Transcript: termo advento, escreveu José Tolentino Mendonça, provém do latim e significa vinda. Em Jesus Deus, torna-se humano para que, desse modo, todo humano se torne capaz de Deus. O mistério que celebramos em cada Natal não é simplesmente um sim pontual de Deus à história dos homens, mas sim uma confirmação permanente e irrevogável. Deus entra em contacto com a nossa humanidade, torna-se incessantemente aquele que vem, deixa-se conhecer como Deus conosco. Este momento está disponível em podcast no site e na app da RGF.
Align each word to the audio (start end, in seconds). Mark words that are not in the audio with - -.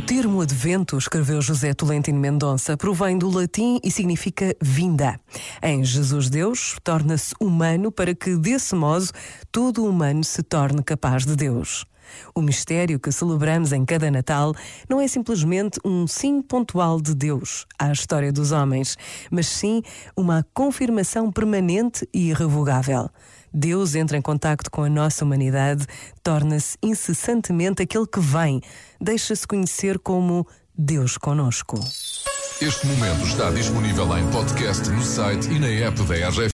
termo 0.00 0.40
advento, 0.40 0.96
escreveu 0.96 1.42
José 1.42 1.74
Tolentino 1.74 2.18
Mendonça, 2.18 2.78
provém 2.78 3.18
do 3.18 3.28
latim 3.28 3.78
e 3.84 3.90
significa 3.90 4.56
vinda. 4.58 5.20
Em 5.62 5.84
Jesus 5.84 6.30
Deus, 6.30 6.78
torna-se 6.82 7.34
humano 7.38 7.92
para 7.92 8.14
que, 8.14 8.34
desse 8.36 8.74
modo, 8.74 9.08
todo 9.50 9.84
humano 9.84 10.24
se 10.24 10.42
torne 10.42 10.82
capaz 10.82 11.26
de 11.26 11.36
Deus. 11.36 11.84
O 12.34 12.40
mistério 12.40 12.98
que 12.98 13.12
celebramos 13.12 13.72
em 13.72 13.84
cada 13.84 14.10
Natal 14.10 14.54
não 14.88 15.00
é 15.00 15.06
simplesmente 15.06 15.78
um 15.84 16.06
sim 16.06 16.40
pontual 16.40 17.00
de 17.00 17.14
Deus 17.14 17.66
à 17.78 17.92
história 17.92 18.32
dos 18.32 18.50
homens, 18.50 18.96
mas 19.30 19.46
sim 19.46 19.82
uma 20.16 20.46
confirmação 20.54 21.30
permanente 21.30 22.08
e 22.14 22.30
irrevogável. 22.30 23.10
Deus 23.52 23.94
entra 23.94 24.16
em 24.16 24.22
contacto 24.22 24.70
com 24.70 24.82
a 24.82 24.88
nossa 24.88 25.24
humanidade, 25.24 25.86
torna-se 26.22 26.76
incessantemente 26.82 27.82
aquele 27.82 28.06
que 28.06 28.20
vem, 28.20 28.60
deixa-se 29.00 29.46
conhecer 29.46 29.98
como 29.98 30.46
Deus 30.76 31.18
conosco. 31.18 31.78
Este 32.60 32.86
momento 32.86 33.26
está 33.26 33.50
disponível 33.50 34.16
em 34.16 34.30
podcast 34.30 34.88
no 34.88 35.02
site 35.02 35.50
e 35.50 35.58
na 35.58 35.66
app 35.66 36.00
da 36.04 36.28
RGF. 36.28 36.50